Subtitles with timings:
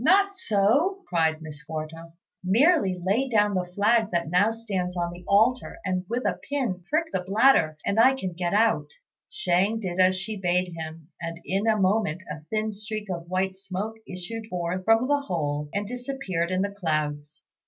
[0.03, 2.13] "Not so," cried Miss Quarta;
[2.43, 6.81] "merely lay down the flag that now stands on the altar, and with a pin
[6.89, 8.87] prick the bladder, and I can get out."
[9.29, 13.55] Shang did as she bade him, and in a moment a thin streak of white
[13.55, 17.43] smoke issued forth from the hole and disappeared in the clouds.